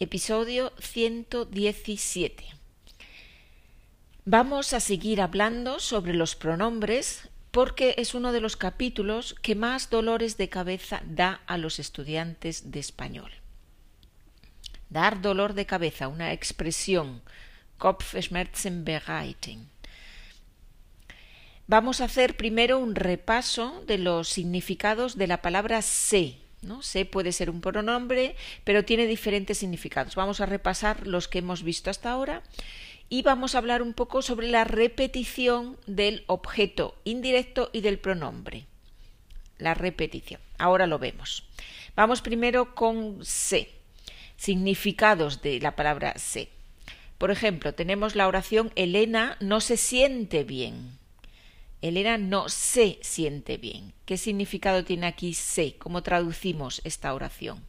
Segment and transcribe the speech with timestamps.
[0.00, 2.44] episodio 117.
[4.24, 9.90] Vamos a seguir hablando sobre los pronombres porque es uno de los capítulos que más
[9.90, 13.32] dolores de cabeza da a los estudiantes de español.
[14.88, 17.20] Dar dolor de cabeza, una expresión,
[17.78, 19.68] Kopfschmerzen bereiten.
[21.66, 26.82] Vamos a hacer primero un repaso de los significados de la palabra se ¿no?
[26.82, 30.14] Se puede ser un pronombre, pero tiene diferentes significados.
[30.14, 32.42] Vamos a repasar los que hemos visto hasta ahora
[33.08, 38.66] y vamos a hablar un poco sobre la repetición del objeto indirecto y del pronombre.
[39.58, 40.40] La repetición.
[40.58, 41.44] Ahora lo vemos.
[41.96, 43.70] Vamos primero con se.
[44.36, 46.48] Significados de la palabra se.
[47.16, 50.97] Por ejemplo, tenemos la oración Elena no se siente bien.
[51.80, 53.94] Elena no se siente bien.
[54.04, 55.76] ¿Qué significado tiene aquí se?
[55.76, 57.64] ¿Cómo traducimos esta oración?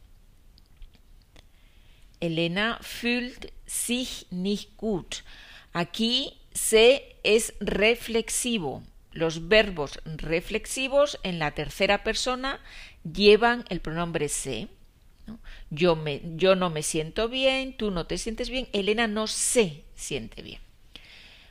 [2.20, 5.16] Elena fühlt sich nicht gut.
[5.72, 8.82] Aquí se es reflexivo.
[9.12, 12.60] Los verbos reflexivos en la tercera persona
[13.04, 14.68] llevan el pronombre se.
[15.70, 15.96] Yo,
[16.56, 20.60] no me siento bien, tú no te sientes bien, Elena no se siente bien.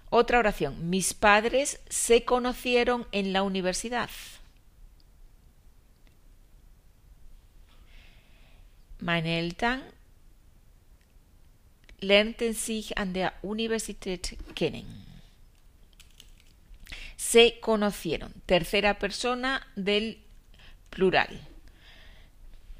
[0.09, 0.89] Otra oración.
[0.89, 4.09] Mis padres se conocieron en la universidad.
[8.99, 9.83] Meine Eltern
[11.99, 14.85] lernten sich an der Universität kennen.
[17.15, 18.33] Se conocieron.
[18.45, 20.21] Tercera persona del
[20.89, 21.47] plural.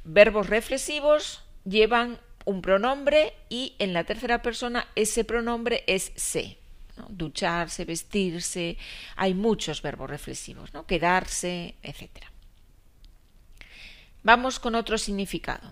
[0.04, 6.59] Verbos reflexivos llevan un pronombre y en la tercera persona ese pronombre es se
[7.09, 8.78] ducharse, vestirse,
[9.16, 10.86] hay muchos verbos reflexivos, ¿no?
[10.86, 12.09] quedarse, etc.
[14.23, 15.72] Vamos con otro significado.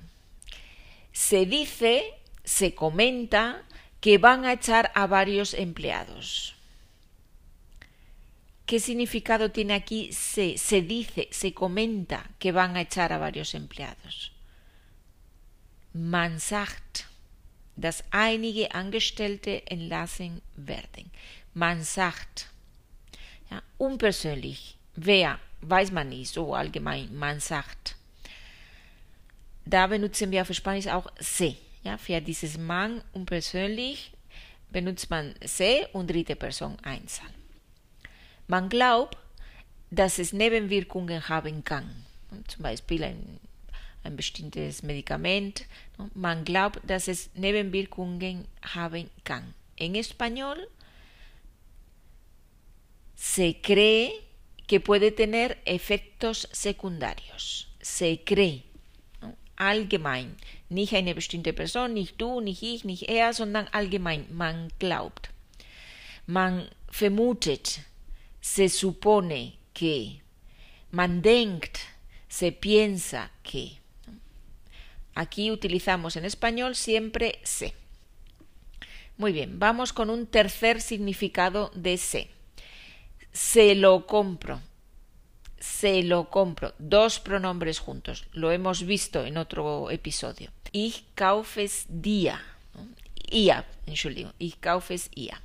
[1.11, 3.63] Se dice, se comenta
[3.99, 6.55] que van a echar a varios empleados.
[8.65, 13.55] ¿Qué significado tiene aquí se, se dice, se comenta que van a echar a varios
[13.55, 14.33] empleados?
[15.93, 17.05] Man sagt
[17.77, 21.11] dass einige Angestellte entlassen werden.
[21.53, 22.49] Man sagt,
[23.49, 27.95] ja, unpersönlich, wer, weiß man nicht, so allgemein, man sagt.
[29.65, 31.55] Da benutzen wir auf Spanisch auch se.
[31.83, 34.11] Ja, für dieses man unpersönlich
[34.69, 37.29] benutzt man se und dritte Person Einzahl.
[38.47, 39.17] Man glaubt,
[39.89, 42.05] dass es Nebenwirkungen haben kann.
[42.47, 43.39] Zum Beispiel ein
[44.03, 45.65] ein bestimmtes Medikament.
[46.13, 49.53] Man glaubt, dass es Nebenwirkungen haben kann.
[49.75, 50.67] En español
[53.15, 54.11] se cree
[54.67, 57.67] que puede tener efectos secundarios.
[57.81, 58.63] Se cree.
[59.55, 60.35] Allgemein.
[60.69, 64.27] Nicht eine bestimmte Person, nicht du, nicht ich, nicht er, sondern allgemein.
[64.31, 65.29] Man glaubt.
[66.25, 67.81] Man vermutet.
[68.41, 70.21] Se supone que.
[70.91, 71.79] Man denkt.
[72.27, 73.77] Se piensa que.
[75.17, 77.73] Aquí utilizamos en español siempre se.
[79.17, 82.27] Muy bien, vamos con un tercer significado de se.
[83.31, 84.61] Se lo compro.
[85.57, 86.75] Se lo compro.
[86.77, 88.27] Dos pronombres juntos.
[88.31, 90.51] Lo hemos visto en otro episodio.
[90.71, 92.39] Ich kaufe es dia.
[93.31, 94.33] Ia, Entschuldigung.
[94.37, 95.41] Ich kaufe es ia.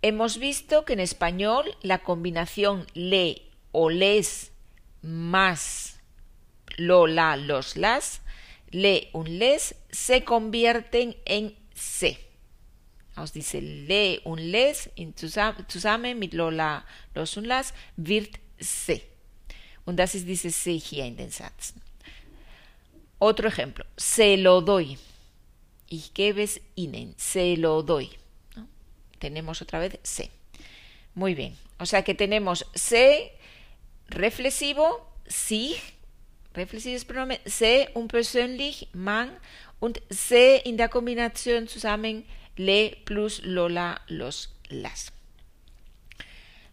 [0.00, 3.42] Hemos visto que en español la combinación le
[3.72, 4.52] o les
[5.02, 5.97] más
[6.78, 8.22] lo, la, los, las
[8.70, 12.18] le un les se convierten en se.
[13.14, 14.90] Aus dice le un les
[15.66, 16.84] zusammen mit Lola
[17.14, 19.02] los und las wird se.
[19.84, 21.80] Und das ist dieses se hier in den Sätzen.
[23.18, 24.98] Otro ejemplo, se lo doy.
[25.88, 28.10] Ich gebe es ihnen, se lo doy.
[29.18, 30.30] Tenemos otra vez se.
[31.14, 31.56] Muy bien.
[31.78, 33.32] O sea que tenemos se
[34.08, 35.97] reflexivo, sich,
[36.58, 39.30] reflexives Pronomen se unpersönlich man
[39.80, 42.24] und se in der Kombination zusammen
[42.56, 45.12] le plus lola los las.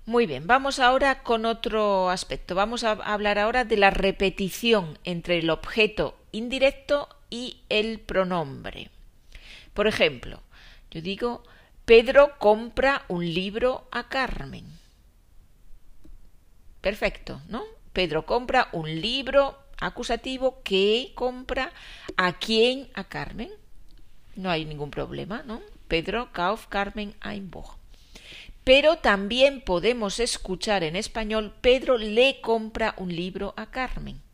[0.08, 2.54] Muy bien, vamos ahora con otro aspecto.
[2.54, 8.92] Vamos a hablar ahora de la repetición entre el objeto indirecto y el pronombre.
[9.74, 10.42] Por ejemplo,
[10.92, 11.44] yo digo,
[11.86, 14.66] Pedro compra un libro a Carmen.
[16.82, 17.64] Perfecto, ¿no?
[17.92, 21.72] Pedro compra un libro acusativo que compra
[22.18, 23.50] a quién, a Carmen.
[24.36, 25.62] No hay ningún problema, ¿no?
[25.88, 27.78] Pedro kauf Carmen ein Buch.
[28.64, 34.26] Pero también podemos escuchar en español Pedro le compra un libro a Carmen.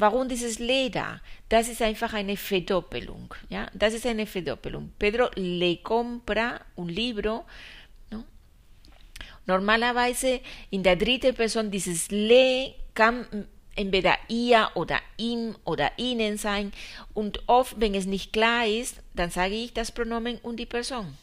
[0.00, 1.20] warum dieses le da?
[1.48, 3.34] Das ist einfach eine Verdoppelung.
[3.50, 3.68] Ja?
[3.74, 4.92] Das ist eine Verdoppelung.
[4.98, 7.44] Pedro le compra un libro.
[8.10, 8.24] ¿no?
[9.46, 10.40] Normalerweise
[10.70, 12.74] in der dritten Person dieses le
[13.80, 16.72] entweder ihr oder ihm oder ihnen sein.
[17.14, 21.16] Und oft, wenn es nicht klar ist, dann sage ich das Pronomen und die Person.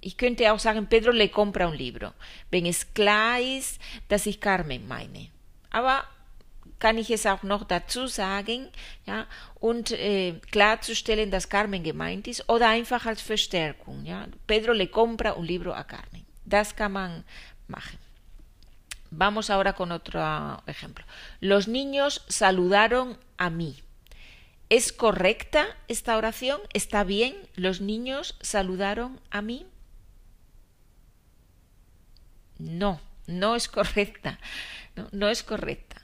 [0.00, 2.10] Ich könnte auch sagen, Pedro le compra un libro,
[2.50, 5.28] wenn es klar ist, dass ich Carmen meine.
[5.70, 6.04] Aber
[6.78, 8.68] kann ich es auch noch dazu sagen,
[9.06, 9.26] ja,
[9.60, 14.26] und äh, klarzustellen, dass Carmen gemeint ist, oder einfach als Verstärkung, ja.
[14.46, 16.26] Pedro le compra un libro a Carmen.
[16.44, 17.24] Das kann man
[17.68, 18.03] machen.
[19.16, 21.04] Vamos ahora con otro ejemplo.
[21.40, 23.76] Los niños saludaron a mí.
[24.70, 26.60] ¿Es correcta esta oración?
[26.72, 27.36] ¿Está bien?
[27.54, 29.66] ¿Los niños saludaron a mí?
[32.58, 34.40] No, no es correcta.
[35.12, 36.02] No, es correcta.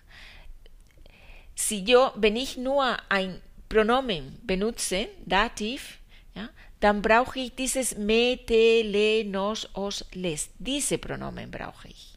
[1.55, 5.99] Si yo, wenn ich nur ein Pronomen benutze, Dativ,
[6.35, 10.51] ja, dann brauche ich me, te, le, nos, os, les.
[10.59, 12.10] Diese Pronomen brauche.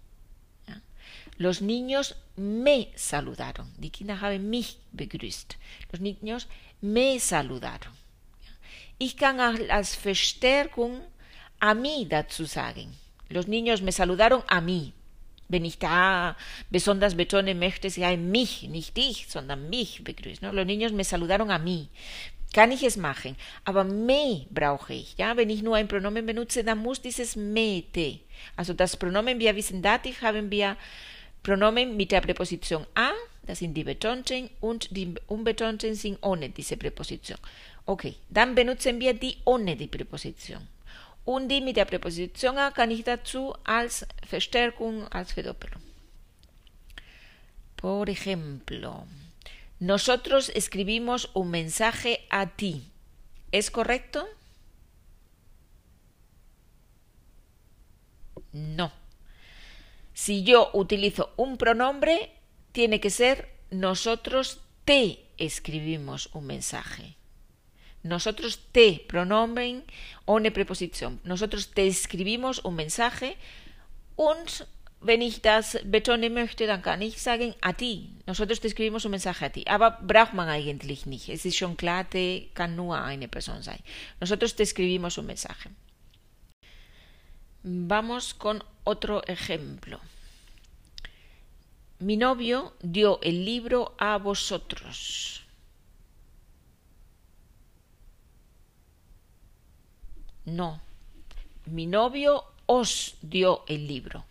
[1.44, 3.68] Los niños me saludaron.
[3.78, 5.58] Die Kinder haben mich begrüßt.
[5.92, 6.48] Los niños
[6.80, 7.92] me saludaron.
[8.98, 11.02] Ich kann als Verstärkung
[11.60, 12.96] a mí dazu sagen.
[13.28, 14.94] Los niños me saludaron a mí.
[15.50, 16.38] Wenn ich da
[16.70, 20.44] besonders betonen möchte, sie haben mich, nicht dich, sondern mich begrüßt.
[20.44, 20.54] ¿no?
[20.54, 21.90] Los niños me saludaron a mí.
[22.54, 23.36] Kann ich es machen,
[23.66, 25.18] aber me brauche ich.
[25.18, 25.36] Ja?
[25.36, 28.22] Wenn ich nur ein Pronomen benutze, dann muss dieses me, te.
[28.56, 30.78] Also das Pronomen, wir wissen Dativ, haben wir
[31.44, 33.12] Pronomen mit der Präposition a,
[33.46, 37.38] das sind die Betonten, und die Unbetonten sind ohne diese Präposition.
[37.86, 40.66] Okay, dann benutzen wir die ohne die Präposition.
[41.26, 45.82] Und die mit der Präposition a kann ich dazu als Verstärkung, als Verdoppelung.
[47.76, 49.06] Por ejemplo,
[49.80, 52.90] nosotros escribimos un mensaje a ti.
[53.52, 54.26] ¿Es correcto?
[58.54, 59.03] No.
[60.14, 62.32] Si yo utilizo un pronombre,
[62.72, 67.16] tiene que ser nosotros te escribimos un mensaje.
[68.04, 69.84] Nosotros te, pronomen,
[70.26, 71.20] ohne Präposition.
[71.24, 73.38] Nosotros te escribimos un mensaje
[74.16, 74.68] und
[75.00, 78.10] wenn ich das betonen möchte, dann kann ich sagen a ti.
[78.26, 79.64] Nosotros te escribimos un mensaje a ti.
[79.68, 81.30] Aber braucht man eigentlich nicht.
[81.30, 83.80] Es ist schon klar, te kann nur eine Person sein.
[84.20, 85.70] Nosotros te escribimos un mensaje.
[87.66, 90.02] Vamos con otro ejemplo.
[92.00, 95.46] Mi novio dio el libro a vosotros.
[100.44, 100.82] No.
[101.66, 104.26] Mi novio os dio el libro.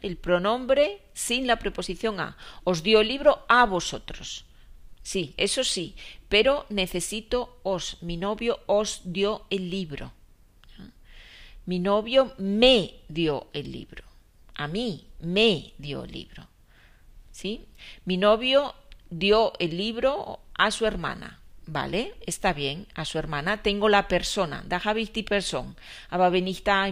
[0.00, 2.36] El pronombre sin la preposición a.
[2.62, 4.44] Os dio el libro a vosotros.
[5.02, 5.96] Sí, eso sí,
[6.28, 8.00] pero necesito os.
[8.02, 10.12] Mi novio os dio el libro.
[11.68, 14.02] Mi novio me dio el libro.
[14.54, 16.48] A mí me dio el libro.
[17.30, 17.66] ¿Sí?
[18.06, 18.74] Mi novio
[19.10, 21.40] dio el libro a su hermana.
[21.66, 25.76] Vale, está bien, a su hermana tengo la persona, da habe ich die Person.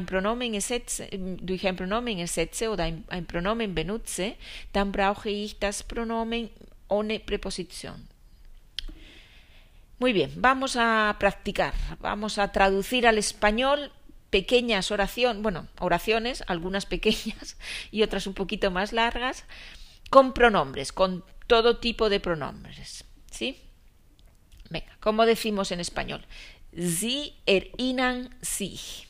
[0.04, 1.08] Pronomen ersetze,
[1.40, 4.36] durch ein Pronomen ersetze oder ein, ein Pronomen benutze,
[4.74, 5.56] dann brauche ich
[5.88, 6.50] Pronomen
[6.88, 7.22] ohne.
[9.98, 13.90] Muy bien, vamos a practicar, vamos a traducir al español
[14.30, 17.56] pequeñas oraciones, bueno, oraciones, algunas pequeñas
[17.90, 19.44] y otras un poquito más largas,
[20.10, 23.04] con pronombres, con todo tipo de pronombres.
[23.30, 23.60] ¿Sí?
[24.70, 26.24] Venga, ¿cómo decimos en español?
[26.76, 29.06] Sie erinnern sich.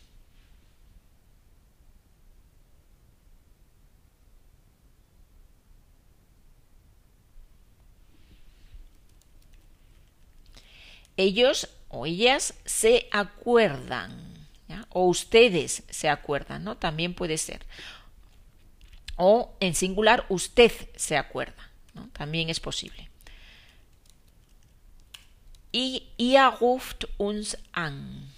[11.17, 14.26] Ellos o ellas se acuerdan,
[14.91, 16.77] o ustedes se acuerdan, ¿no?
[16.77, 17.65] También puede ser.
[19.17, 22.09] O en singular, usted se acuerda, ¿no?
[22.09, 23.09] También es posible.
[25.73, 28.31] I, ihr ruft uns an.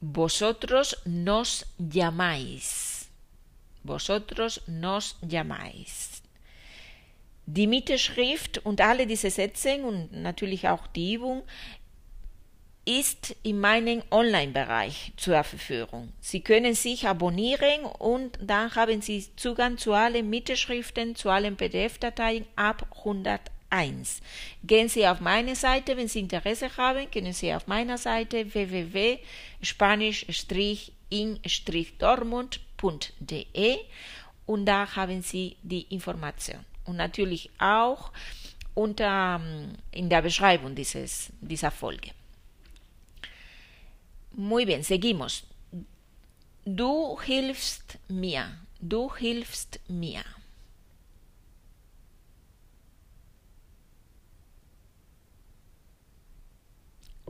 [0.00, 2.91] Vosotros nos llamáis.
[3.84, 6.22] Vosotros nos llamáis.
[7.46, 11.42] Die Mittelschrift und alle diese Sätze und natürlich auch die Übung
[12.84, 16.12] ist in meinem Online-Bereich zur Verfügung.
[16.20, 22.46] Sie können sich abonnieren und dann haben Sie Zugang zu allen Mitschriften, zu allen PDF-Dateien
[22.56, 24.20] ab 100 1.
[24.64, 28.44] Gehen Sie auf meine Seite, wenn Sie Interesse haben, können Sie auf meiner Seite
[32.82, 33.78] www.spanisch-in-dortmund.de
[34.46, 36.64] und da haben Sie die Information.
[36.84, 38.12] Und natürlich auch
[38.74, 39.40] unter,
[39.92, 42.10] in der Beschreibung dieses, dieser Folge.
[44.32, 45.44] Muy bien, seguimos.
[46.64, 48.58] Du hilfst mir.
[48.80, 50.24] Du hilfst mir.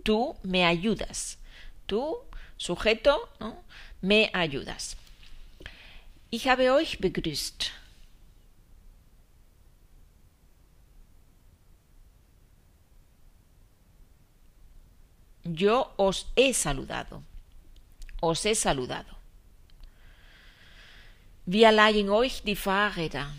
[0.05, 1.39] Tú me ayudas.
[1.87, 2.17] Tú,
[2.57, 3.63] sujeto, ¿no?
[4.01, 4.97] me ayudas.
[6.35, 7.71] Ich habe euch begrüßt.
[15.45, 17.23] Yo os he saludado.
[18.23, 19.15] Os he saludado.
[21.45, 23.31] Wir leihen euch die Fahrräder.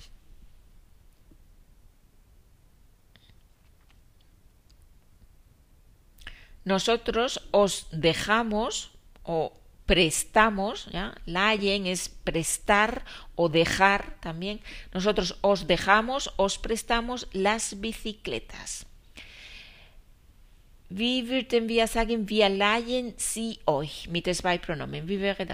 [6.64, 8.92] Nosotros os dejamos
[9.24, 9.52] o
[9.86, 11.14] prestamos, ¿ya?
[11.26, 13.04] Es prestar
[13.36, 14.62] o dejar también.
[14.94, 18.86] Nosotros os dejamos, os prestamos las bicicletas.
[20.90, 25.08] Wie würden wir sagen, wir leihen sie euch mit zwei Pronomen?
[25.08, 25.46] Wie wäre?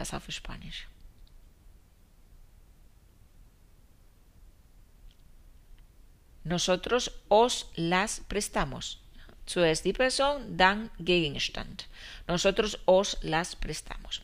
[6.44, 9.00] Nosotros os las prestamos.
[9.50, 11.88] Zuerst die Person, dann Gegenstand.
[12.28, 14.22] Nosotros os las prestamos.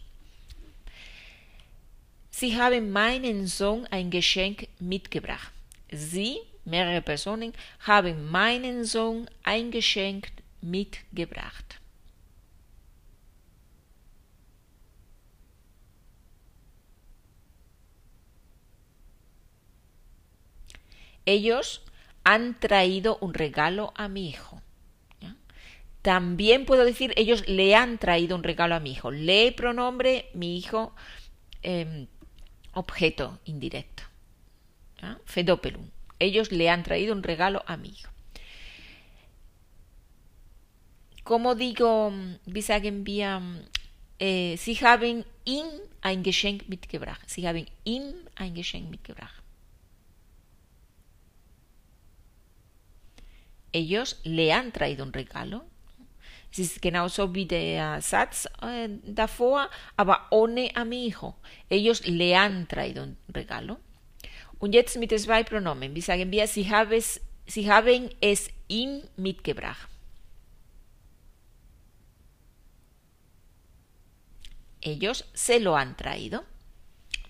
[2.29, 5.51] Sie haben meinen Sohn ein Geschenk mitgebracht.
[5.91, 7.53] Sie, mehrere Personen,
[7.88, 10.27] haben meinen Sohn ein Geschenk
[10.62, 11.79] mitgebracht.
[21.25, 21.82] Ellos
[22.24, 24.64] han traído un regalo a mi hijo.
[26.06, 29.10] También puedo decir, ellos le han traído un regalo a mi hijo.
[29.10, 30.94] Le pronombre, mi hijo,
[31.64, 32.06] eh,
[32.74, 34.04] objeto indirecto.
[35.02, 35.18] ¿ya?
[35.26, 35.90] Fedopelum.
[36.20, 38.12] Ellos le han traído un regalo a mi hijo.
[41.24, 42.14] Como digo,
[42.46, 43.42] wie sagen wir,
[44.20, 45.66] äh, Sie haben ihm
[46.02, 47.28] ein Geschenk mitgebracht.
[47.28, 49.42] Sie haben ihm ein Geschenk mitgebracht.
[53.72, 55.66] Ellos le han traído un regalo.
[56.58, 61.36] Es ist genauso wie der Satz äh, davor, aber ohne a mi hijo.
[61.70, 63.76] Ellos le han traído un regalo.
[64.60, 65.94] Und jetzt mit zwei Pronomen.
[65.94, 66.66] Wie sagen wir, sie,
[67.46, 69.90] sie haben es ihm mitgebracht.
[74.80, 76.46] Ellos se lo han traído.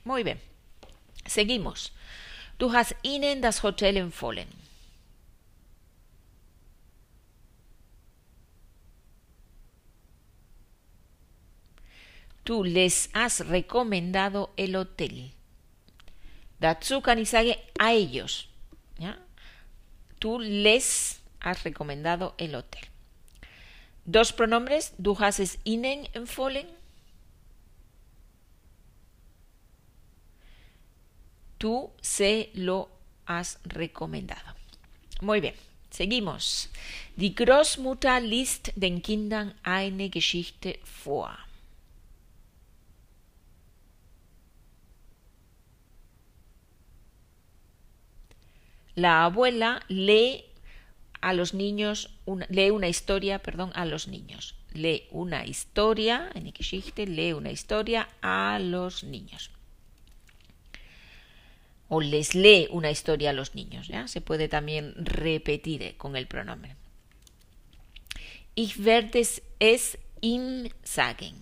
[0.03, 0.39] Muy bien.
[1.25, 1.91] Seguimos.
[2.59, 4.64] Du hast ihnen das Hotel empfohlen.
[12.45, 15.31] Tú les has recomendado el hotel.
[16.79, 18.49] Sagen a ellos.
[20.19, 22.83] Tú les has recomendado el hotel.
[24.05, 24.93] Dos pronombres.
[24.99, 26.67] Du hast es ihnen empfohlen.
[31.57, 32.91] Tú se lo
[33.25, 34.53] has recomendado.
[35.19, 35.55] Muy bien.
[35.89, 36.69] Seguimos.
[37.15, 41.44] Die Großmutter liest den Kindern eine Geschichte vor.
[48.95, 50.45] La abuela lee
[51.21, 54.55] a los niños, una, lee una historia, perdón, a los niños.
[54.73, 59.51] Lee una historia, en Geschichte, lee una historia a los niños.
[61.87, 64.07] O les lee una historia a los niños, ¿ya?
[64.07, 66.75] Se puede también repetir con el pronombre.
[68.55, 69.25] Ich werde
[69.59, 71.33] es ihm sagen.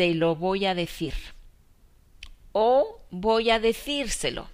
[0.00, 1.12] Se lo voy a decir.
[2.52, 4.48] O voy a decírselo.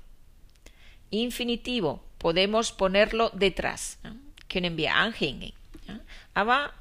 [1.13, 3.97] Infinitivo, podemos ponerlo detrás.
[4.49, 5.53] Können wir anhängen.
[6.35, 6.73] Aber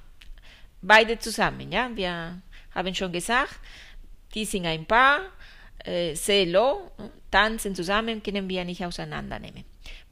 [0.82, 1.72] beide zusammen.
[1.72, 1.92] Ja?
[1.94, 2.42] Wir
[2.74, 3.60] haben schon gesagt,
[4.34, 5.22] die sind ein Paar,
[5.86, 6.92] äh, se lo,
[7.30, 9.64] tanzen zusammen, können wir nicht auseinandernehmen.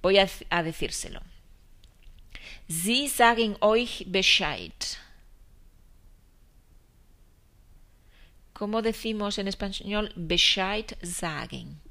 [0.04, 1.22] Voy a decírselo.
[2.68, 5.00] Sie sagen euch Bescheid.
[8.54, 11.82] ¿Cómo decimos en español Bescheid sagen?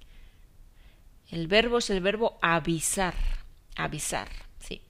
[1.31, 3.15] El verbo es el verbo avisar.
[3.77, 4.29] Avisar,
[4.59, 4.83] sí.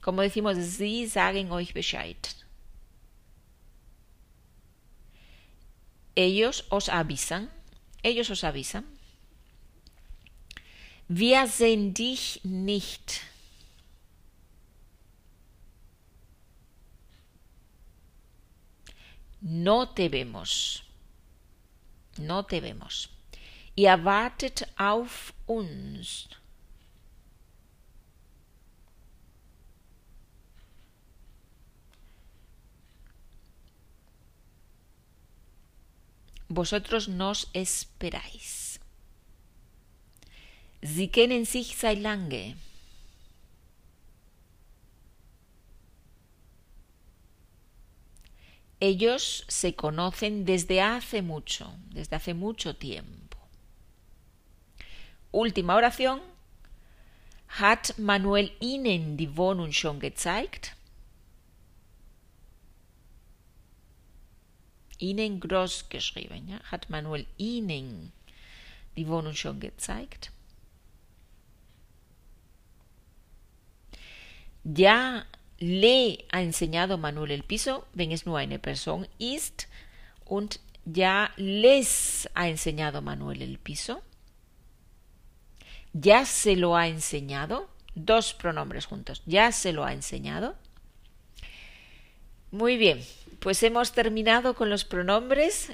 [0.00, 2.18] Como decimos, Sie sagen euch Bescheid.
[6.18, 7.48] ellos os avisan,
[8.02, 8.84] ellos os avisan.
[11.08, 13.20] Wir sehen dich nicht.
[19.40, 20.82] No te vemos.
[22.18, 23.08] No te vemos.
[23.76, 26.28] Ihr wartet auf uns.
[36.48, 38.80] Vosotros nos esperáis.
[40.80, 42.56] Sie kennen sich seit lange.
[48.80, 53.36] Ellos se conocen desde hace mucho, desde hace mucho tiempo.
[55.32, 56.20] Última oración.
[57.48, 60.76] Hat Manuel Ihnen die Wohnung schon gezeigt?
[64.98, 66.48] Ihnen groß geschrieben.
[66.48, 66.60] Ja?
[66.70, 68.12] Hat Manuel Ihnen
[68.96, 70.30] die Wohnung schon gezeigt?
[74.64, 75.24] Ya
[75.58, 79.66] le ha enseñado Manuel el piso, wenn es nur eine Person ist,
[80.24, 84.02] und ya les ha enseñado Manuel el piso.
[85.92, 87.68] Ya se lo ha enseñado.
[87.94, 89.22] Dos pronombres juntos.
[89.26, 90.54] Ya se lo ha enseñado.
[92.50, 93.04] Muy bien,
[93.40, 95.72] pues hemos terminado con los pronombres.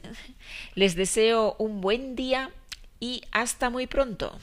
[0.75, 2.51] Les deseo un buen día
[2.99, 4.39] y hasta muy pronto.